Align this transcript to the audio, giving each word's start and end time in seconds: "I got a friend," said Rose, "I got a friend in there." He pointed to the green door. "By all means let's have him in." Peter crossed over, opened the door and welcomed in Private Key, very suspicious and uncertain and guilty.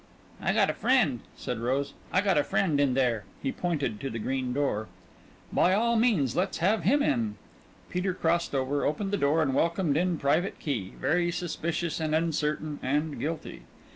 "I 0.41 0.51
got 0.51 0.71
a 0.71 0.73
friend," 0.73 1.19
said 1.37 1.59
Rose, 1.59 1.93
"I 2.11 2.21
got 2.21 2.35
a 2.35 2.43
friend 2.43 2.79
in 2.79 2.95
there." 2.95 3.25
He 3.43 3.51
pointed 3.51 3.99
to 3.99 4.09
the 4.09 4.17
green 4.17 4.51
door. 4.51 4.87
"By 5.53 5.75
all 5.75 5.95
means 5.95 6.35
let's 6.35 6.57
have 6.57 6.81
him 6.81 7.03
in." 7.03 7.35
Peter 7.87 8.15
crossed 8.15 8.55
over, 8.55 8.83
opened 8.83 9.11
the 9.11 9.15
door 9.17 9.43
and 9.43 9.53
welcomed 9.53 9.97
in 9.97 10.17
Private 10.17 10.57
Key, 10.57 10.93
very 10.99 11.31
suspicious 11.31 11.99
and 11.99 12.15
uncertain 12.15 12.79
and 12.81 13.19
guilty. 13.19 13.61